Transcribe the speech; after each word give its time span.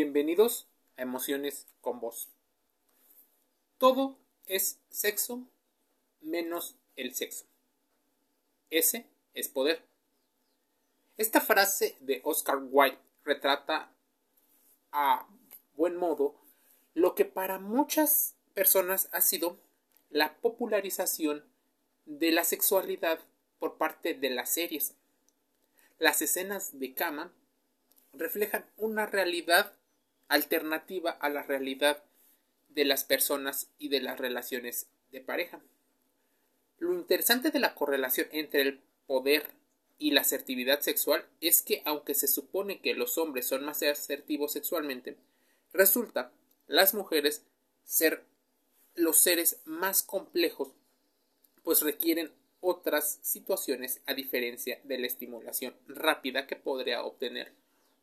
Bienvenidos 0.00 0.68
a 0.96 1.02
Emociones 1.02 1.66
con 1.80 1.98
Vos. 1.98 2.28
Todo 3.78 4.16
es 4.46 4.78
sexo 4.90 5.42
menos 6.20 6.76
el 6.94 7.16
sexo. 7.16 7.46
Ese 8.70 9.08
es 9.34 9.48
poder. 9.48 9.82
Esta 11.16 11.40
frase 11.40 11.96
de 11.98 12.20
Oscar 12.22 12.60
Wilde 12.70 13.00
retrata 13.24 13.92
a 14.92 15.26
buen 15.74 15.96
modo 15.96 16.36
lo 16.94 17.16
que 17.16 17.24
para 17.24 17.58
muchas 17.58 18.36
personas 18.54 19.08
ha 19.10 19.20
sido 19.20 19.58
la 20.10 20.36
popularización 20.36 21.44
de 22.06 22.30
la 22.30 22.44
sexualidad 22.44 23.18
por 23.58 23.78
parte 23.78 24.14
de 24.14 24.30
las 24.30 24.50
series. 24.50 24.94
Las 25.98 26.22
escenas 26.22 26.78
de 26.78 26.94
cama 26.94 27.32
reflejan 28.12 28.64
una 28.76 29.04
realidad 29.04 29.74
alternativa 30.28 31.10
a 31.10 31.28
la 31.28 31.42
realidad 31.42 32.02
de 32.68 32.84
las 32.84 33.04
personas 33.04 33.68
y 33.78 33.88
de 33.88 34.00
las 34.00 34.18
relaciones 34.18 34.88
de 35.10 35.20
pareja. 35.20 35.60
Lo 36.78 36.94
interesante 36.94 37.50
de 37.50 37.58
la 37.58 37.74
correlación 37.74 38.28
entre 38.30 38.62
el 38.62 38.80
poder 39.06 39.50
y 39.98 40.12
la 40.12 40.20
asertividad 40.20 40.80
sexual 40.80 41.26
es 41.40 41.62
que 41.62 41.82
aunque 41.84 42.14
se 42.14 42.28
supone 42.28 42.80
que 42.80 42.94
los 42.94 43.18
hombres 43.18 43.46
son 43.46 43.64
más 43.64 43.82
asertivos 43.82 44.52
sexualmente, 44.52 45.16
resulta 45.72 46.30
las 46.66 46.94
mujeres 46.94 47.44
ser 47.84 48.24
los 48.94 49.18
seres 49.18 49.60
más 49.64 50.02
complejos, 50.02 50.68
pues 51.62 51.82
requieren 51.82 52.32
otras 52.60 53.18
situaciones 53.22 54.00
a 54.06 54.14
diferencia 54.14 54.80
de 54.84 54.98
la 54.98 55.06
estimulación 55.06 55.74
rápida 55.86 56.46
que 56.46 56.56
podría 56.56 57.02
obtener 57.02 57.52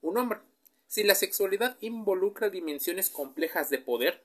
un 0.02 0.18
hombre. 0.18 0.40
Si 0.88 1.04
la 1.04 1.16
sexualidad 1.16 1.78
involucra 1.82 2.50
dimensiones 2.50 3.10
complejas 3.10 3.70
de 3.70 3.80
poder, 3.80 4.24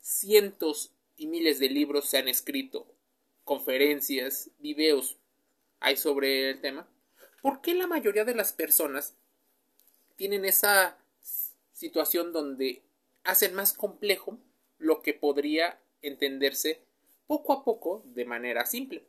cientos 0.00 0.92
y 1.16 1.26
miles 1.26 1.58
de 1.58 1.68
libros 1.68 2.06
se 2.06 2.18
han 2.18 2.28
escrito, 2.28 2.86
conferencias, 3.44 4.50
videos 4.58 5.18
hay 5.80 5.96
sobre 5.96 6.50
el 6.50 6.60
tema. 6.60 6.88
¿Por 7.42 7.60
qué 7.60 7.74
la 7.74 7.86
mayoría 7.86 8.24
de 8.24 8.34
las 8.34 8.52
personas 8.52 9.14
tienen 10.16 10.44
esa 10.44 10.98
situación 11.72 12.32
donde 12.32 12.82
hacen 13.24 13.54
más 13.54 13.72
complejo 13.72 14.38
lo 14.78 15.02
que 15.02 15.14
podría 15.14 15.80
entenderse 16.02 16.80
poco 17.26 17.52
a 17.52 17.64
poco 17.64 18.02
de 18.06 18.24
manera 18.24 18.66
simple? 18.66 19.06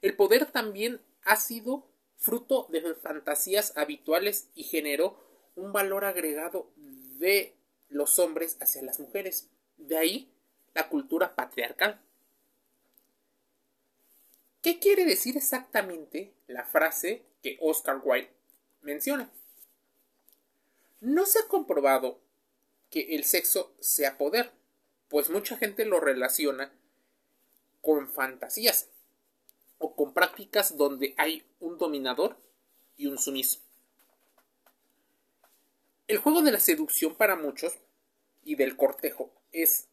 El 0.00 0.14
poder 0.14 0.46
también 0.46 1.00
ha 1.24 1.36
sido 1.36 1.86
fruto 2.16 2.68
de 2.70 2.94
fantasías 2.94 3.76
habituales 3.76 4.48
y 4.54 4.64
generó 4.64 5.18
un 5.54 5.72
valor 5.72 6.04
agregado 6.04 6.70
de 6.76 7.54
los 7.88 8.18
hombres 8.18 8.56
hacia 8.60 8.82
las 8.82 9.00
mujeres. 9.00 9.48
De 9.76 9.96
ahí 9.96 10.28
la 10.74 10.88
cultura 10.88 11.34
patriarcal. 11.34 12.00
¿Qué 14.62 14.78
quiere 14.78 15.04
decir 15.04 15.36
exactamente 15.36 16.32
la 16.46 16.64
frase 16.64 17.24
que 17.42 17.58
Oscar 17.60 18.00
Wilde 18.04 18.30
menciona? 18.80 19.30
No 21.00 21.26
se 21.26 21.40
ha 21.40 21.48
comprobado 21.48 22.20
que 22.90 23.16
el 23.16 23.24
sexo 23.24 23.74
sea 23.80 24.18
poder, 24.18 24.52
pues 25.08 25.30
mucha 25.30 25.56
gente 25.56 25.84
lo 25.84 25.98
relaciona 25.98 26.72
con 27.80 28.08
fantasías 28.08 28.88
o 29.78 29.96
con 29.96 30.14
prácticas 30.14 30.76
donde 30.76 31.14
hay 31.18 31.44
un 31.58 31.76
dominador 31.76 32.36
y 32.96 33.06
un 33.06 33.18
sumiso. 33.18 33.58
El 36.12 36.18
juego 36.18 36.42
de 36.42 36.52
la 36.52 36.60
seducción 36.60 37.14
para 37.14 37.36
muchos 37.36 37.78
y 38.44 38.56
del 38.56 38.76
cortejo 38.76 39.32
es 39.50 39.88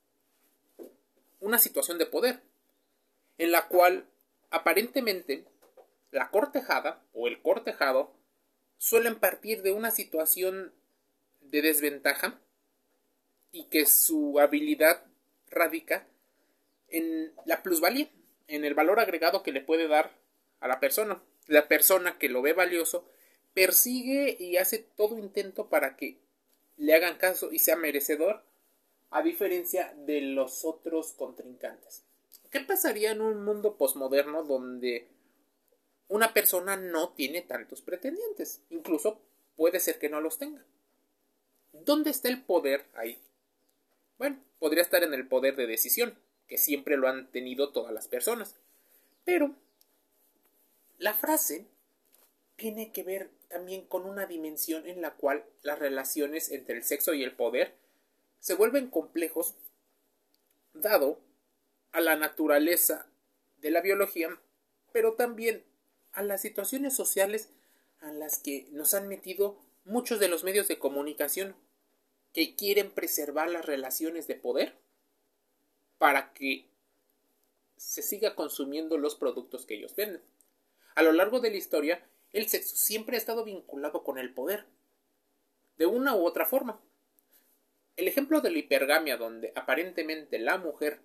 una 1.39 1.59
situación 1.59 1.97
de 1.97 2.07
poder, 2.07 2.41
en 3.37 3.53
la 3.53 3.69
cual 3.69 4.05
aparentemente 4.49 5.45
la 6.11 6.29
cortejada 6.29 7.01
o 7.13 7.29
el 7.29 7.41
cortejado 7.41 8.11
suelen 8.77 9.15
partir 9.15 9.61
de 9.61 9.71
una 9.71 9.91
situación 9.91 10.73
de 11.39 11.61
desventaja 11.61 12.37
y 13.53 13.69
que 13.69 13.85
su 13.85 14.41
habilidad 14.41 15.05
radica 15.49 16.05
en 16.89 17.31
la 17.45 17.63
plusvalía 17.63 18.09
en 18.49 18.65
el 18.65 18.73
valor 18.73 18.99
agregado 18.99 19.41
que 19.41 19.53
le 19.53 19.61
puede 19.61 19.87
dar 19.87 20.11
a 20.59 20.67
la 20.67 20.81
persona. 20.81 21.23
La 21.47 21.69
persona 21.69 22.17
que 22.17 22.27
lo 22.27 22.41
ve 22.41 22.51
valioso 22.51 23.09
persigue 23.59 24.37
y 24.39 24.55
hace 24.55 24.77
todo 24.77 25.17
intento 25.17 25.67
para 25.67 25.97
que 25.97 26.17
le 26.77 26.93
hagan 26.93 27.17
caso 27.17 27.51
y 27.51 27.59
sea 27.59 27.75
merecedor, 27.75 28.41
a 29.09 29.21
diferencia 29.21 29.93
de 30.05 30.21
los 30.21 30.63
otros 30.63 31.11
contrincantes. 31.11 32.05
¿Qué 32.51 32.61
pasaría 32.61 33.11
en 33.11 33.19
un 33.19 33.43
mundo 33.43 33.75
posmoderno 33.75 34.43
donde 34.43 35.09
una 36.07 36.33
persona 36.33 36.77
no 36.77 37.09
tiene 37.09 37.41
tantos 37.41 37.81
pretendientes? 37.81 38.61
Incluso 38.69 39.19
puede 39.57 39.81
ser 39.81 39.99
que 39.99 40.07
no 40.07 40.21
los 40.21 40.37
tenga. 40.37 40.63
¿Dónde 41.73 42.11
está 42.11 42.29
el 42.29 42.41
poder 42.41 42.85
ahí? 42.93 43.19
Bueno, 44.17 44.41
podría 44.59 44.83
estar 44.83 45.03
en 45.03 45.13
el 45.13 45.27
poder 45.27 45.57
de 45.57 45.67
decisión 45.67 46.17
que 46.47 46.57
siempre 46.57 46.95
lo 46.95 47.09
han 47.09 47.29
tenido 47.29 47.73
todas 47.73 47.93
las 47.93 48.07
personas. 48.07 48.55
Pero 49.25 49.53
la 50.97 51.13
frase 51.13 51.67
tiene 52.59 52.91
que 52.91 53.03
ver 53.03 53.31
también 53.47 53.85
con 53.87 54.05
una 54.05 54.27
dimensión 54.27 54.85
en 54.85 55.01
la 55.01 55.15
cual 55.15 55.43
las 55.63 55.79
relaciones 55.79 56.51
entre 56.51 56.77
el 56.77 56.83
sexo 56.83 57.15
y 57.15 57.23
el 57.23 57.35
poder 57.35 57.73
se 58.39 58.53
vuelven 58.53 58.89
complejos 58.89 59.55
dado 60.73 61.19
a 61.91 62.01
la 62.01 62.15
naturaleza 62.15 63.07
de 63.57 63.71
la 63.71 63.81
biología, 63.81 64.29
pero 64.91 65.13
también 65.13 65.63
a 66.11 66.21
las 66.21 66.41
situaciones 66.41 66.95
sociales 66.95 67.49
a 68.01 68.11
las 68.11 68.39
que 68.39 68.67
nos 68.71 68.93
han 68.93 69.07
metido 69.07 69.57
muchos 69.85 70.19
de 70.19 70.27
los 70.27 70.43
medios 70.43 70.67
de 70.67 70.77
comunicación 70.77 71.55
que 72.33 72.55
quieren 72.55 72.91
preservar 72.91 73.49
las 73.49 73.65
relaciones 73.65 74.27
de 74.27 74.35
poder 74.35 74.75
para 75.97 76.33
que 76.33 76.69
se 77.75 78.01
siga 78.01 78.35
consumiendo 78.35 78.97
los 78.97 79.15
productos 79.15 79.65
que 79.65 79.75
ellos 79.75 79.95
venden. 79.95 80.21
A 80.95 81.01
lo 81.01 81.13
largo 81.13 81.39
de 81.39 81.49
la 81.49 81.57
historia, 81.57 82.08
el 82.33 82.47
sexo 82.47 82.75
siempre 82.75 83.15
ha 83.15 83.19
estado 83.19 83.43
vinculado 83.43 84.03
con 84.03 84.17
el 84.17 84.33
poder, 84.33 84.65
de 85.77 85.85
una 85.85 86.15
u 86.15 86.25
otra 86.25 86.45
forma. 86.45 86.81
El 87.95 88.07
ejemplo 88.07 88.41
de 88.41 88.51
la 88.51 88.59
hipergamia, 88.59 89.17
donde 89.17 89.51
aparentemente 89.55 90.39
la 90.39 90.57
mujer 90.57 91.01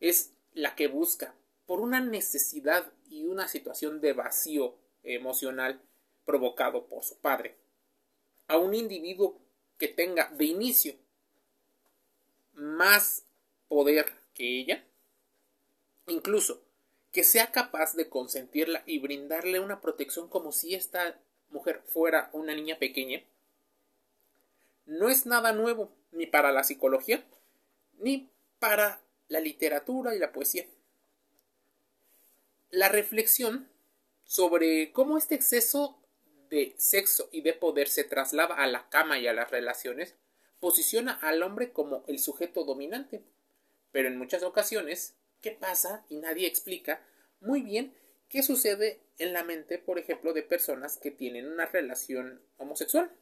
es 0.00 0.32
la 0.52 0.74
que 0.74 0.88
busca, 0.88 1.34
por 1.66 1.80
una 1.80 2.00
necesidad 2.00 2.92
y 3.08 3.24
una 3.24 3.48
situación 3.48 4.00
de 4.00 4.12
vacío 4.12 4.76
emocional 5.02 5.80
provocado 6.24 6.86
por 6.86 7.04
su 7.04 7.18
padre, 7.18 7.56
a 8.48 8.58
un 8.58 8.74
individuo 8.74 9.40
que 9.78 9.88
tenga 9.88 10.28
de 10.30 10.44
inicio 10.44 10.94
más 12.52 13.24
poder 13.68 14.12
que 14.34 14.60
ella, 14.60 14.84
incluso 16.06 16.62
que 17.14 17.22
sea 17.22 17.52
capaz 17.52 17.94
de 17.94 18.08
consentirla 18.10 18.82
y 18.86 18.98
brindarle 18.98 19.60
una 19.60 19.80
protección 19.80 20.28
como 20.28 20.50
si 20.50 20.74
esta 20.74 21.18
mujer 21.48 21.80
fuera 21.86 22.28
una 22.32 22.54
niña 22.54 22.78
pequeña, 22.78 23.22
no 24.84 25.08
es 25.08 25.24
nada 25.24 25.52
nuevo 25.52 25.92
ni 26.10 26.26
para 26.26 26.50
la 26.50 26.64
psicología 26.64 27.24
ni 27.98 28.28
para 28.58 29.00
la 29.28 29.38
literatura 29.38 30.16
y 30.16 30.18
la 30.18 30.32
poesía. 30.32 30.66
La 32.70 32.88
reflexión 32.88 33.68
sobre 34.24 34.90
cómo 34.90 35.16
este 35.16 35.36
exceso 35.36 36.02
de 36.50 36.74
sexo 36.78 37.28
y 37.30 37.42
de 37.42 37.52
poder 37.52 37.88
se 37.88 38.02
traslada 38.02 38.56
a 38.56 38.66
la 38.66 38.88
cama 38.88 39.20
y 39.20 39.28
a 39.28 39.32
las 39.32 39.52
relaciones 39.52 40.16
posiciona 40.58 41.12
al 41.12 41.42
hombre 41.44 41.72
como 41.72 42.04
el 42.08 42.18
sujeto 42.18 42.64
dominante 42.64 43.22
pero 43.94 44.08
en 44.08 44.18
muchas 44.18 44.42
ocasiones, 44.42 45.14
¿qué 45.44 45.50
pasa? 45.50 46.06
Y 46.08 46.16
nadie 46.16 46.46
explica 46.46 47.02
muy 47.42 47.60
bien 47.60 47.94
qué 48.30 48.42
sucede 48.42 49.02
en 49.18 49.34
la 49.34 49.44
mente, 49.44 49.76
por 49.76 49.98
ejemplo, 49.98 50.32
de 50.32 50.42
personas 50.42 50.96
que 50.96 51.10
tienen 51.10 51.46
una 51.46 51.66
relación 51.66 52.40
homosexual. 52.56 53.14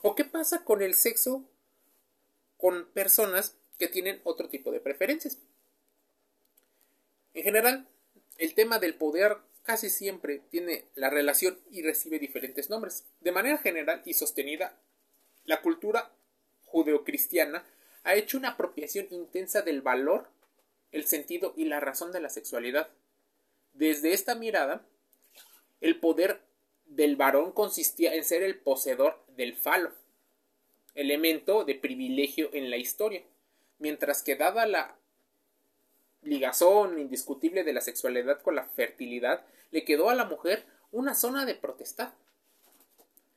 ¿O 0.00 0.14
qué 0.14 0.24
pasa 0.24 0.64
con 0.64 0.80
el 0.80 0.94
sexo 0.94 1.44
con 2.56 2.86
personas 2.92 3.58
que 3.78 3.88
tienen 3.88 4.22
otro 4.24 4.48
tipo 4.48 4.72
de 4.72 4.80
preferencias? 4.80 5.36
En 7.34 7.44
general, 7.44 7.86
el 8.38 8.54
tema 8.54 8.78
del 8.78 8.94
poder 8.94 9.36
casi 9.64 9.90
siempre 9.90 10.38
tiene 10.48 10.86
la 10.94 11.10
relación 11.10 11.60
y 11.70 11.82
recibe 11.82 12.18
diferentes 12.18 12.70
nombres. 12.70 13.04
De 13.20 13.32
manera 13.32 13.58
general 13.58 14.00
y 14.06 14.14
sostenida, 14.14 14.80
la 15.44 15.60
cultura 15.60 16.10
judeocristiana 16.64 17.66
ha 18.02 18.14
hecho 18.14 18.38
una 18.38 18.50
apropiación 18.50 19.08
intensa 19.10 19.60
del 19.60 19.82
valor, 19.82 20.30
el 20.92 21.06
sentido 21.06 21.54
y 21.56 21.64
la 21.64 21.80
razón 21.80 22.12
de 22.12 22.20
la 22.20 22.30
sexualidad. 22.30 22.88
Desde 23.74 24.12
esta 24.12 24.34
mirada, 24.34 24.84
el 25.80 26.00
poder 26.00 26.40
del 26.86 27.16
varón 27.16 27.52
consistía 27.52 28.14
en 28.14 28.24
ser 28.24 28.42
el 28.42 28.58
poseedor 28.58 29.22
del 29.36 29.54
falo, 29.54 29.92
elemento 30.94 31.64
de 31.64 31.74
privilegio 31.74 32.50
en 32.52 32.70
la 32.70 32.76
historia, 32.76 33.22
mientras 33.78 34.22
que 34.22 34.36
dada 34.36 34.66
la 34.66 34.96
ligazón 36.22 36.98
indiscutible 36.98 37.64
de 37.64 37.72
la 37.72 37.80
sexualidad 37.80 38.42
con 38.42 38.56
la 38.56 38.64
fertilidad, 38.64 39.44
le 39.70 39.84
quedó 39.84 40.10
a 40.10 40.14
la 40.14 40.24
mujer 40.24 40.64
una 40.90 41.14
zona 41.14 41.44
de 41.44 41.54
protestad. 41.54 42.12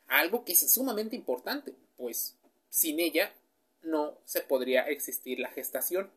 Algo 0.07 0.43
que 0.43 0.53
es 0.53 0.71
sumamente 0.71 1.15
importante, 1.15 1.73
pues 1.97 2.35
sin 2.69 2.99
ella 2.99 3.33
no 3.83 4.17
se 4.25 4.41
podría 4.41 4.87
existir 4.87 5.39
la 5.39 5.49
gestación. 5.49 6.09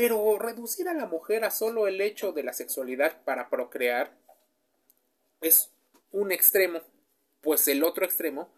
Pero 0.00 0.38
reducir 0.38 0.88
a 0.88 0.94
la 0.94 1.04
mujer 1.04 1.44
a 1.44 1.50
solo 1.50 1.86
el 1.86 2.00
hecho 2.00 2.32
de 2.32 2.42
la 2.42 2.54
sexualidad 2.54 3.22
para 3.22 3.50
procrear 3.50 4.16
es 5.42 5.68
un 6.10 6.32
extremo, 6.32 6.80
pues 7.42 7.68
el 7.68 7.84
otro 7.84 8.06
extremo 8.06 8.48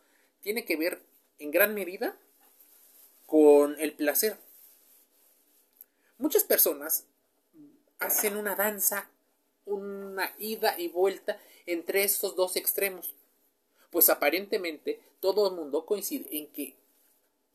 tiene 0.40 0.64
que 0.64 0.76
ver 0.76 1.02
en 1.40 1.50
gran 1.50 1.74
medida 1.74 2.16
con 3.26 3.74
el 3.80 3.92
placer. 3.94 4.38
Muchas 6.16 6.44
personas 6.44 7.06
hacen 7.98 8.36
una 8.36 8.54
danza, 8.54 9.10
una 9.64 10.32
ida 10.38 10.78
y 10.78 10.86
vuelta 10.86 11.40
entre 11.66 12.04
estos 12.04 12.36
dos 12.36 12.54
extremos, 12.54 13.16
pues 13.90 14.10
aparentemente 14.10 15.00
todo 15.18 15.48
el 15.48 15.56
mundo 15.56 15.86
coincide 15.86 16.38
en 16.38 16.52
que 16.52 16.76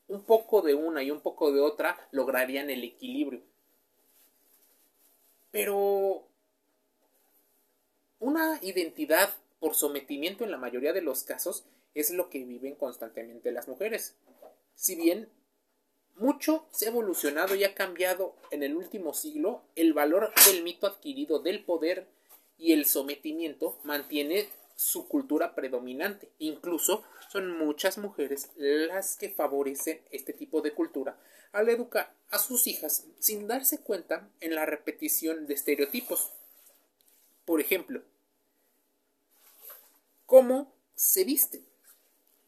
un 0.08 0.24
poco 0.24 0.60
de 0.60 0.74
una 0.74 1.02
y 1.02 1.10
un 1.10 1.22
poco 1.22 1.52
de 1.52 1.62
otra 1.62 2.06
lograrían 2.10 2.68
el 2.68 2.84
equilibrio. 2.84 3.40
Pero 5.50 6.26
una 8.20 8.58
identidad 8.62 9.34
por 9.60 9.74
sometimiento 9.74 10.44
en 10.44 10.50
la 10.50 10.58
mayoría 10.58 10.92
de 10.92 11.02
los 11.02 11.22
casos 11.22 11.64
es 11.94 12.10
lo 12.10 12.30
que 12.30 12.44
viven 12.44 12.74
constantemente 12.74 13.52
las 13.52 13.68
mujeres. 13.68 14.14
Si 14.74 14.94
bien 14.94 15.28
mucho 16.16 16.66
se 16.70 16.86
ha 16.86 16.88
evolucionado 16.88 17.54
y 17.54 17.64
ha 17.64 17.74
cambiado 17.74 18.34
en 18.50 18.62
el 18.62 18.76
último 18.76 19.14
siglo, 19.14 19.62
el 19.76 19.92
valor 19.92 20.32
del 20.46 20.62
mito 20.62 20.86
adquirido 20.86 21.38
del 21.40 21.64
poder 21.64 22.06
y 22.58 22.72
el 22.72 22.86
sometimiento 22.86 23.78
mantiene 23.84 24.48
su 24.78 25.08
cultura 25.08 25.56
predominante. 25.56 26.30
Incluso 26.38 27.02
son 27.30 27.58
muchas 27.58 27.98
mujeres 27.98 28.50
las 28.54 29.16
que 29.16 29.28
favorecen 29.28 30.00
este 30.12 30.32
tipo 30.32 30.62
de 30.62 30.72
cultura 30.72 31.18
al 31.50 31.68
educar 31.68 32.14
a 32.30 32.38
sus 32.38 32.68
hijas 32.68 33.04
sin 33.18 33.48
darse 33.48 33.80
cuenta 33.80 34.30
en 34.38 34.54
la 34.54 34.66
repetición 34.66 35.48
de 35.48 35.54
estereotipos. 35.54 36.32
Por 37.44 37.60
ejemplo, 37.60 38.02
cómo 40.26 40.72
se 40.94 41.24
viste. 41.24 41.60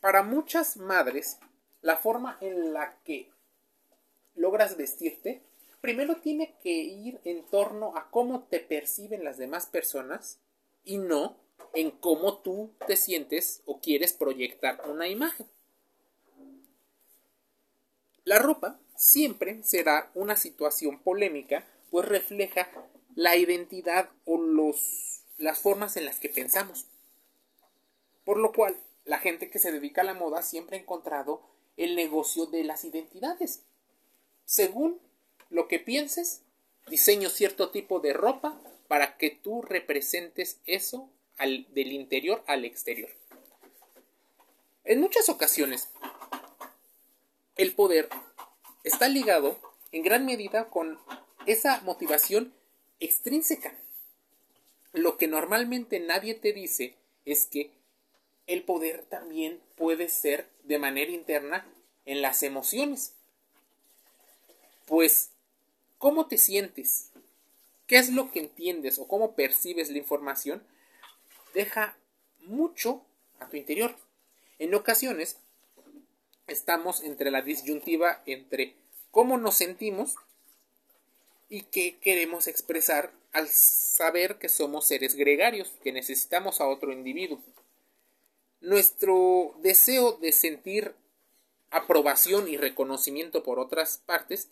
Para 0.00 0.22
muchas 0.22 0.76
madres, 0.76 1.40
la 1.82 1.96
forma 1.96 2.38
en 2.40 2.72
la 2.72 2.96
que 3.02 3.28
logras 4.36 4.76
vestirte, 4.76 5.42
primero 5.80 6.20
tiene 6.20 6.54
que 6.62 6.70
ir 6.70 7.20
en 7.24 7.44
torno 7.46 7.96
a 7.96 8.08
cómo 8.08 8.44
te 8.44 8.60
perciben 8.60 9.24
las 9.24 9.36
demás 9.36 9.66
personas 9.66 10.38
y 10.84 10.98
no 10.98 11.49
en 11.74 11.90
cómo 11.90 12.38
tú 12.38 12.72
te 12.86 12.96
sientes 12.96 13.62
o 13.66 13.80
quieres 13.80 14.12
proyectar 14.12 14.82
una 14.88 15.08
imagen. 15.08 15.46
La 18.24 18.38
ropa 18.38 18.78
siempre 18.96 19.62
será 19.62 20.10
una 20.14 20.36
situación 20.36 21.02
polémica, 21.02 21.66
pues 21.90 22.06
refleja 22.06 22.68
la 23.14 23.36
identidad 23.36 24.10
o 24.24 24.38
los, 24.38 25.24
las 25.38 25.58
formas 25.58 25.96
en 25.96 26.04
las 26.04 26.20
que 26.20 26.28
pensamos. 26.28 26.86
Por 28.24 28.38
lo 28.38 28.52
cual, 28.52 28.76
la 29.04 29.18
gente 29.18 29.50
que 29.50 29.58
se 29.58 29.72
dedica 29.72 30.02
a 30.02 30.04
la 30.04 30.14
moda 30.14 30.42
siempre 30.42 30.76
ha 30.76 30.80
encontrado 30.80 31.42
el 31.76 31.96
negocio 31.96 32.46
de 32.46 32.62
las 32.62 32.84
identidades. 32.84 33.62
Según 34.44 35.00
lo 35.48 35.66
que 35.66 35.80
pienses, 35.80 36.42
diseño 36.88 37.30
cierto 37.30 37.70
tipo 37.70 38.00
de 38.00 38.12
ropa 38.12 38.60
para 38.86 39.16
que 39.16 39.30
tú 39.30 39.62
representes 39.62 40.60
eso 40.66 41.10
del 41.40 41.92
interior 41.92 42.44
al 42.46 42.64
exterior. 42.64 43.10
En 44.84 45.00
muchas 45.00 45.28
ocasiones, 45.28 45.88
el 47.56 47.74
poder 47.74 48.08
está 48.84 49.08
ligado 49.08 49.58
en 49.92 50.02
gran 50.02 50.24
medida 50.24 50.68
con 50.68 50.98
esa 51.46 51.80
motivación 51.82 52.52
extrínseca. 52.98 53.74
Lo 54.92 55.16
que 55.16 55.28
normalmente 55.28 56.00
nadie 56.00 56.34
te 56.34 56.52
dice 56.52 56.94
es 57.24 57.46
que 57.46 57.70
el 58.46 58.62
poder 58.62 59.04
también 59.04 59.60
puede 59.76 60.08
ser 60.08 60.48
de 60.64 60.78
manera 60.78 61.10
interna 61.10 61.66
en 62.04 62.22
las 62.22 62.42
emociones. 62.42 63.14
Pues, 64.86 65.30
¿cómo 65.98 66.26
te 66.26 66.36
sientes? 66.36 67.10
¿Qué 67.86 67.98
es 67.98 68.10
lo 68.10 68.30
que 68.32 68.40
entiendes 68.40 68.98
o 68.98 69.06
cómo 69.06 69.34
percibes 69.34 69.90
la 69.90 69.98
información? 69.98 70.62
Deja 71.54 71.96
mucho 72.40 73.02
a 73.38 73.48
tu 73.48 73.56
interior. 73.56 73.96
En 74.58 74.74
ocasiones 74.74 75.36
estamos 76.46 77.02
entre 77.02 77.30
la 77.30 77.42
disyuntiva 77.42 78.22
entre 78.26 78.76
cómo 79.10 79.38
nos 79.38 79.56
sentimos 79.56 80.16
y 81.48 81.62
qué 81.62 81.98
queremos 81.98 82.46
expresar 82.46 83.12
al 83.32 83.48
saber 83.48 84.38
que 84.38 84.48
somos 84.48 84.86
seres 84.86 85.14
gregarios, 85.14 85.72
que 85.82 85.92
necesitamos 85.92 86.60
a 86.60 86.68
otro 86.68 86.92
individuo. 86.92 87.40
Nuestro 88.60 89.56
deseo 89.62 90.12
de 90.12 90.32
sentir 90.32 90.94
aprobación 91.70 92.48
y 92.48 92.56
reconocimiento 92.56 93.42
por 93.42 93.58
otras 93.58 93.98
partes 94.06 94.48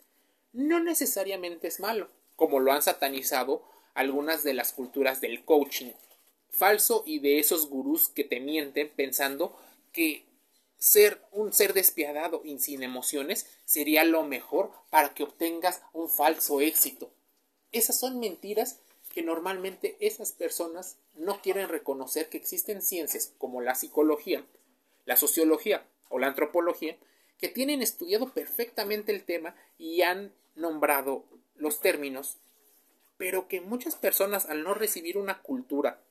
no 0.51 0.79
necesariamente 0.79 1.67
es 1.67 1.79
malo, 1.79 2.09
como 2.35 2.59
lo 2.59 2.71
han 2.71 2.81
satanizado 2.81 3.63
algunas 3.93 4.43
de 4.43 4.53
las 4.53 4.73
culturas 4.73 5.21
del 5.21 5.43
coaching 5.45 5.91
falso 6.51 7.03
y 7.05 7.19
de 7.19 7.39
esos 7.39 7.69
gurús 7.69 8.09
que 8.09 8.23
te 8.23 8.39
mienten 8.39 8.89
pensando 8.95 9.57
que 9.91 10.25
ser 10.77 11.21
un 11.31 11.51
ser 11.53 11.73
despiadado 11.73 12.41
y 12.43 12.57
sin 12.59 12.83
emociones 12.83 13.47
sería 13.65 14.03
lo 14.03 14.23
mejor 14.23 14.71
para 14.89 15.13
que 15.13 15.23
obtengas 15.23 15.81
un 15.93 16.09
falso 16.09 16.61
éxito. 16.61 17.11
Esas 17.71 17.99
son 17.99 18.19
mentiras 18.19 18.79
que 19.13 19.21
normalmente 19.21 19.97
esas 19.99 20.31
personas 20.31 20.97
no 21.15 21.41
quieren 21.41 21.67
reconocer 21.67 22.29
que 22.29 22.37
existen 22.37 22.81
ciencias 22.81 23.33
como 23.37 23.61
la 23.61 23.75
psicología, 23.75 24.45
la 25.05 25.17
sociología 25.17 25.85
o 26.09 26.19
la 26.19 26.27
antropología 26.27 26.97
que 27.37 27.49
tienen 27.49 27.81
estudiado 27.81 28.33
perfectamente 28.33 29.11
el 29.11 29.23
tema 29.23 29.55
y 29.77 30.01
han 30.01 30.33
nombrado 30.55 31.25
los 31.55 31.79
términos, 31.79 32.37
pero 33.17 33.47
que 33.47 33.61
muchas 33.61 33.95
personas 33.95 34.45
al 34.45 34.63
no 34.63 34.73
recibir 34.73 35.17
una 35.17 35.41
cultura 35.41 36.01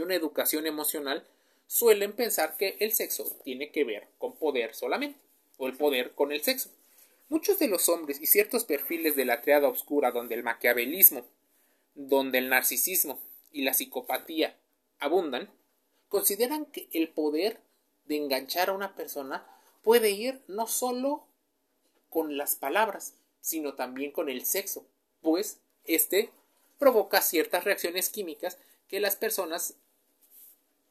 una 0.00 0.14
educación 0.14 0.66
emocional 0.66 1.26
suelen 1.66 2.12
pensar 2.12 2.56
que 2.56 2.76
el 2.80 2.92
sexo 2.92 3.24
tiene 3.44 3.70
que 3.70 3.84
ver 3.84 4.08
con 4.18 4.36
poder 4.36 4.74
solamente, 4.74 5.18
o 5.56 5.66
el 5.66 5.76
poder 5.76 6.12
con 6.14 6.32
el 6.32 6.42
sexo. 6.42 6.70
Muchos 7.28 7.58
de 7.58 7.68
los 7.68 7.88
hombres 7.88 8.20
y 8.20 8.26
ciertos 8.26 8.64
perfiles 8.64 9.14
de 9.16 9.26
la 9.26 9.42
triada 9.42 9.68
oscura 9.68 10.10
donde 10.10 10.34
el 10.34 10.42
maquiavelismo, 10.42 11.26
donde 11.94 12.38
el 12.38 12.48
narcisismo 12.48 13.20
y 13.52 13.62
la 13.62 13.74
psicopatía 13.74 14.56
abundan, 14.98 15.50
consideran 16.08 16.64
que 16.66 16.88
el 16.92 17.10
poder 17.10 17.60
de 18.06 18.16
enganchar 18.16 18.70
a 18.70 18.72
una 18.72 18.94
persona 18.94 19.46
puede 19.82 20.10
ir 20.10 20.40
no 20.48 20.66
solo 20.66 21.26
con 22.08 22.38
las 22.38 22.56
palabras, 22.56 23.14
sino 23.40 23.74
también 23.74 24.12
con 24.12 24.30
el 24.30 24.44
sexo, 24.44 24.86
pues 25.20 25.60
este 25.84 26.30
provoca 26.78 27.20
ciertas 27.20 27.64
reacciones 27.64 28.08
químicas 28.08 28.58
que 28.88 29.00
las 29.00 29.16
personas 29.16 29.74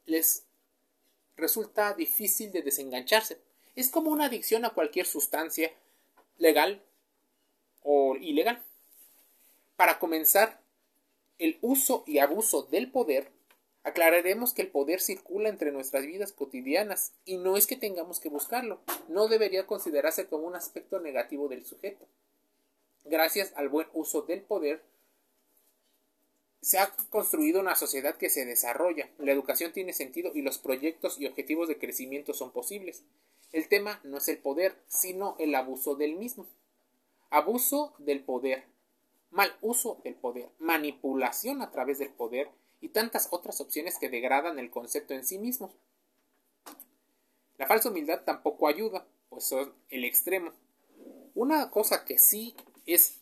les 0.08 0.46
resulta 1.36 1.94
difícil 1.94 2.52
de 2.52 2.64
desengancharse. 2.64 3.40
Es 3.76 3.90
como 3.90 4.10
una 4.10 4.26
adicción 4.26 4.66
a 4.66 4.72
cualquier 4.72 5.06
sustancia 5.06 5.72
legal 6.38 6.82
o 7.84 8.16
ilegal. 8.16 8.64
Para 9.76 10.00
comenzar, 10.00 10.60
el 11.38 11.60
uso 11.62 12.04
y 12.08 12.18
abuso 12.18 12.64
del 12.64 12.92
poder, 12.92 13.32
aclararemos 13.84 14.54
que 14.54 14.64
el 14.64 14.70
poder 14.70 15.00
circula 15.00 15.50
entre 15.50 15.72
nuestras 15.72 16.06
vidas 16.06 16.32
cotidianas 16.32 17.14
y 17.26 17.38
no 17.38 17.56
es 17.56 17.68
que 17.68 17.78
tengamos 17.78 18.20
que 18.20 18.30
buscarlo, 18.30 18.82
no 19.08 19.28
debería 19.28 19.68
considerarse 19.68 20.28
como 20.28 20.48
un 20.48 20.56
aspecto 20.56 21.00
negativo 21.00 21.48
del 21.48 21.64
sujeto. 21.64 22.08
Gracias 23.06 23.54
al 23.56 23.70
buen 23.70 23.88
uso 23.94 24.24
del 24.24 24.42
poder, 24.42 24.84
se 26.68 26.80
ha 26.80 26.94
construido 27.10 27.62
una 27.62 27.76
sociedad 27.76 28.18
que 28.18 28.30
se 28.30 28.44
desarrolla, 28.44 29.10
la 29.20 29.32
educación 29.32 29.72
tiene 29.72 29.94
sentido 29.94 30.34
y 30.36 30.42
los 30.42 30.58
proyectos 30.58 31.18
y 31.18 31.26
objetivos 31.26 31.70
de 31.70 31.78
crecimiento 31.78 32.34
son 32.34 32.52
posibles. 32.52 33.06
El 33.54 33.70
tema 33.70 34.02
no 34.04 34.18
es 34.18 34.28
el 34.28 34.38
poder, 34.40 34.76
sino 34.90 35.38
el 35.40 35.56
abuso 35.56 35.96
del 35.96 36.18
mismo. 36.18 36.46
Abuso 37.30 37.94
del 38.00 38.22
poder, 38.22 38.66
mal 39.32 39.56
uso 39.62 40.02
del 40.04 40.16
poder, 40.16 40.50
manipulación 40.60 41.62
a 41.62 41.72
través 41.72 42.00
del 42.00 42.10
poder 42.10 42.50
y 42.82 42.90
tantas 42.90 43.30
otras 43.32 43.62
opciones 43.62 43.98
que 43.98 44.10
degradan 44.10 44.60
el 44.60 44.70
concepto 44.70 45.14
en 45.14 45.26
sí 45.26 45.40
mismo. 45.40 45.72
La 47.58 47.68
falsa 47.68 47.92
humildad 47.92 48.24
tampoco 48.26 48.68
ayuda, 48.68 49.08
pues 49.30 49.46
son 49.46 49.74
el 49.88 50.04
extremo. 50.04 50.52
Una 51.34 51.72
cosa 51.72 52.04
que 52.04 52.18
sí 52.18 52.58
es 52.86 53.22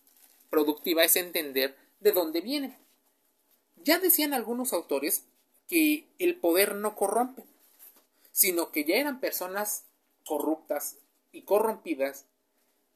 productiva 0.49 1.03
es 1.03 1.15
entender 1.15 1.75
de 1.99 2.11
dónde 2.11 2.41
viene. 2.41 2.83
Ya 3.86 4.00
decían 4.00 4.34
algunos 4.34 4.74
autores 4.74 5.25
que 5.68 6.08
el 6.18 6.38
poder 6.38 6.74
no 6.74 6.96
corrompe, 6.96 7.44
sino 8.32 8.72
que 8.72 8.84
ya 8.84 8.96
eran 8.96 9.20
personas 9.20 9.86
corruptas 10.25 10.98
y 11.32 11.44
corrompidas 11.44 12.25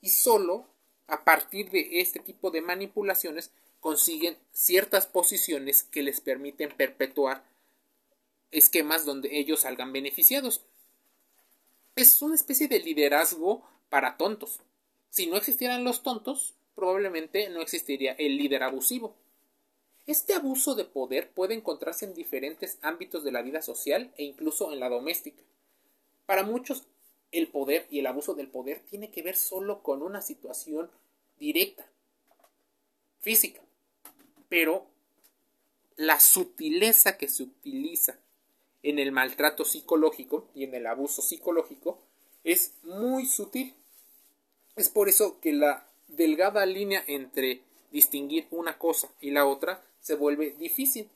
y 0.01 0.09
solo 0.09 0.65
a 1.05 1.23
partir 1.23 1.69
de 1.69 2.01
este 2.01 2.19
tipo 2.19 2.49
de 2.49 2.61
manipulaciones 2.61 3.51
consiguen 3.79 4.35
ciertas 4.51 5.05
posiciones 5.05 5.83
que 5.83 6.01
les 6.01 6.21
permiten 6.21 6.75
perpetuar 6.75 7.43
esquemas 8.49 9.05
donde 9.05 9.37
ellos 9.37 9.59
salgan 9.59 9.93
beneficiados. 9.93 10.65
Es 11.95 12.19
una 12.23 12.33
especie 12.33 12.67
de 12.67 12.79
liderazgo 12.79 13.63
para 13.89 14.17
tontos. 14.17 14.59
Si 15.11 15.27
no 15.27 15.37
existieran 15.37 15.83
los 15.83 16.01
tontos, 16.01 16.55
probablemente 16.73 17.47
no 17.49 17.61
existiría 17.61 18.13
el 18.13 18.37
líder 18.37 18.63
abusivo. 18.63 19.15
Este 20.09 20.33
abuso 20.33 20.73
de 20.73 20.85
poder 20.85 21.29
puede 21.29 21.53
encontrarse 21.53 22.03
en 22.03 22.15
diferentes 22.15 22.79
ámbitos 22.81 23.23
de 23.23 23.31
la 23.31 23.43
vida 23.43 23.61
social 23.61 24.11
e 24.17 24.23
incluso 24.23 24.73
en 24.73 24.79
la 24.79 24.89
doméstica. 24.89 25.43
Para 26.25 26.41
muchos, 26.41 26.81
el 27.31 27.47
poder 27.47 27.85
y 27.91 27.99
el 27.99 28.07
abuso 28.07 28.33
del 28.33 28.47
poder 28.47 28.81
tiene 28.89 29.11
que 29.11 29.21
ver 29.21 29.35
solo 29.35 29.83
con 29.83 30.01
una 30.01 30.23
situación 30.23 30.89
directa, 31.37 31.87
física, 33.19 33.61
pero 34.49 34.87
la 35.95 36.19
sutileza 36.19 37.15
que 37.15 37.27
se 37.27 37.43
utiliza 37.43 38.17
en 38.81 38.97
el 38.97 39.11
maltrato 39.11 39.63
psicológico 39.63 40.47
y 40.55 40.63
en 40.63 40.73
el 40.73 40.87
abuso 40.87 41.21
psicológico 41.21 41.99
es 42.43 42.73
muy 42.81 43.27
sutil. 43.27 43.75
Es 44.75 44.89
por 44.89 45.07
eso 45.07 45.39
que 45.39 45.53
la 45.53 45.87
delgada 46.07 46.65
línea 46.65 47.03
entre 47.05 47.61
distinguir 47.91 48.47
una 48.49 48.79
cosa 48.79 49.11
y 49.21 49.29
la 49.29 49.45
otra 49.45 49.83
se 50.09 50.15
vuelve 50.15 50.55
difícil. 50.57 51.07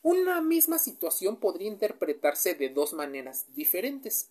Una 0.00 0.40
misma 0.40 0.78
situación 0.78 1.36
podría 1.36 1.68
interpretarse 1.68 2.54
de 2.54 2.70
dos 2.70 2.94
maneras 2.94 3.44
diferentes, 3.54 4.30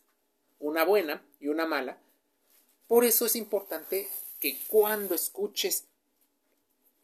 una 0.59 0.83
buena 0.83 1.23
y 1.39 1.49
una 1.49 1.67
mala. 1.67 1.99
Por 2.87 3.05
eso 3.05 3.27
es 3.27 3.35
importante 3.35 4.07
que 4.39 4.57
cuando 4.67 5.13
escuches 5.13 5.85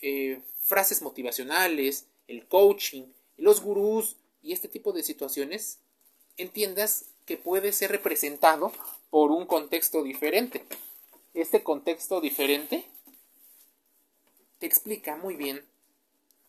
eh, 0.02 0.42
frases 0.64 1.04
motivacionales, 1.04 2.08
el 2.28 2.48
coaching, 2.48 3.04
los 3.38 3.62
gurús 3.62 4.16
y 4.42 4.54
este 4.54 4.68
tipo 4.68 4.92
de 4.92 5.04
situaciones, 5.04 5.78
entiendas 6.38 7.06
que 7.28 7.38
puede 7.38 7.72
ser 7.72 7.92
representado 7.92 8.72
por 9.12 9.30
un 9.30 9.46
contexto 9.46 10.02
diferente. 10.02 10.66
Este 11.36 11.62
contexto 11.62 12.20
diferente 12.20 12.84
te 14.58 14.66
explica 14.66 15.18
muy 15.18 15.36
bien 15.36 15.69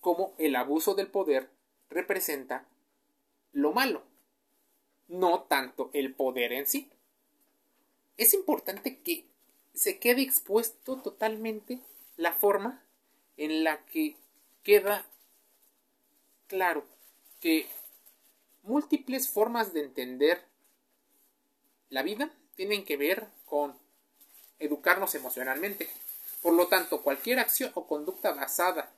cómo 0.00 0.34
el 0.38 0.56
abuso 0.56 0.94
del 0.94 1.08
poder 1.08 1.50
representa 1.88 2.66
lo 3.52 3.72
malo, 3.72 4.02
no 5.08 5.42
tanto 5.42 5.90
el 5.92 6.14
poder 6.14 6.52
en 6.52 6.66
sí. 6.66 6.90
Es 8.16 8.34
importante 8.34 8.98
que 8.98 9.26
se 9.74 9.98
quede 9.98 10.22
expuesto 10.22 10.96
totalmente 10.96 11.80
la 12.16 12.32
forma 12.32 12.82
en 13.36 13.64
la 13.64 13.84
que 13.86 14.16
queda 14.62 15.06
claro 16.46 16.84
que 17.40 17.66
múltiples 18.62 19.28
formas 19.28 19.72
de 19.72 19.80
entender 19.80 20.44
la 21.88 22.02
vida 22.02 22.30
tienen 22.56 22.84
que 22.84 22.96
ver 22.96 23.26
con 23.46 23.74
educarnos 24.58 25.14
emocionalmente. 25.14 25.88
Por 26.42 26.54
lo 26.54 26.68
tanto, 26.68 27.02
cualquier 27.02 27.38
acción 27.38 27.72
o 27.74 27.86
conducta 27.86 28.32
basada 28.32 28.92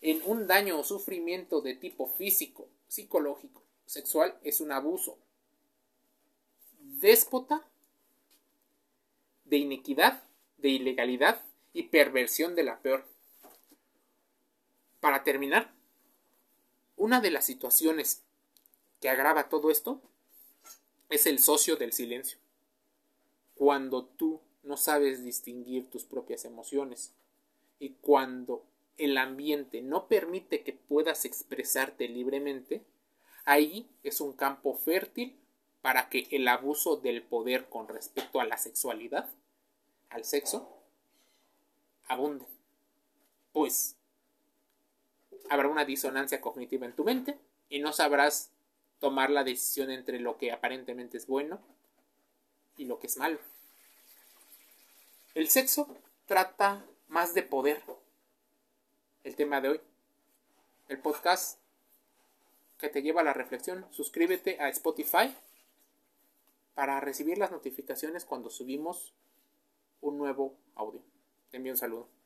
en 0.00 0.22
un 0.24 0.46
daño 0.46 0.78
o 0.78 0.84
sufrimiento 0.84 1.60
de 1.60 1.74
tipo 1.74 2.06
físico, 2.06 2.68
psicológico, 2.88 3.62
sexual 3.86 4.38
es 4.42 4.60
un 4.60 4.72
abuso 4.72 5.18
déspota 7.00 7.66
de 9.44 9.56
inequidad, 9.56 10.22
de 10.58 10.68
ilegalidad 10.68 11.42
y 11.72 11.84
perversión 11.84 12.54
de 12.54 12.62
la 12.62 12.80
peor. 12.80 13.06
Para 15.00 15.24
terminar, 15.24 15.72
una 16.96 17.20
de 17.20 17.30
las 17.30 17.46
situaciones 17.46 18.22
que 19.00 19.08
agrava 19.08 19.48
todo 19.48 19.70
esto 19.70 20.02
es 21.08 21.26
el 21.26 21.38
socio 21.38 21.76
del 21.76 21.92
silencio. 21.92 22.38
Cuando 23.54 24.04
tú 24.04 24.40
no 24.62 24.76
sabes 24.76 25.24
distinguir 25.24 25.88
tus 25.90 26.04
propias 26.04 26.44
emociones 26.44 27.12
y 27.78 27.90
cuando 28.00 28.64
el 29.00 29.16
ambiente 29.16 29.80
no 29.80 30.06
permite 30.06 30.62
que 30.62 30.74
puedas 30.74 31.24
expresarte 31.24 32.06
libremente, 32.06 32.82
ahí 33.44 33.88
es 34.02 34.20
un 34.20 34.34
campo 34.34 34.74
fértil 34.74 35.36
para 35.80 36.10
que 36.10 36.28
el 36.30 36.46
abuso 36.46 36.96
del 36.96 37.22
poder 37.22 37.68
con 37.68 37.88
respecto 37.88 38.40
a 38.40 38.44
la 38.44 38.58
sexualidad, 38.58 39.28
al 40.10 40.24
sexo, 40.24 40.68
abunde. 42.06 42.44
Pues 43.52 43.96
habrá 45.48 45.68
una 45.68 45.86
disonancia 45.86 46.40
cognitiva 46.40 46.84
en 46.86 46.94
tu 46.94 47.04
mente 47.04 47.38
y 47.70 47.78
no 47.78 47.92
sabrás 47.92 48.50
tomar 48.98 49.30
la 49.30 49.44
decisión 49.44 49.90
entre 49.90 50.20
lo 50.20 50.36
que 50.36 50.52
aparentemente 50.52 51.16
es 51.16 51.26
bueno 51.26 51.58
y 52.76 52.84
lo 52.84 52.98
que 52.98 53.06
es 53.06 53.16
malo. 53.16 53.38
El 55.34 55.48
sexo 55.48 55.96
trata 56.26 56.84
más 57.08 57.32
de 57.32 57.42
poder 57.42 57.82
el 59.24 59.36
tema 59.36 59.60
de 59.60 59.68
hoy. 59.70 59.80
El 60.88 60.98
podcast 60.98 61.58
que 62.78 62.88
te 62.88 63.02
lleva 63.02 63.20
a 63.20 63.24
la 63.24 63.32
reflexión. 63.32 63.86
Suscríbete 63.90 64.60
a 64.60 64.68
Spotify 64.68 65.34
para 66.74 67.00
recibir 67.00 67.38
las 67.38 67.50
notificaciones 67.50 68.24
cuando 68.24 68.50
subimos 68.50 69.12
un 70.00 70.18
nuevo 70.18 70.54
audio. 70.74 71.02
Te 71.50 71.58
envío 71.58 71.72
un 71.72 71.78
saludo. 71.78 72.19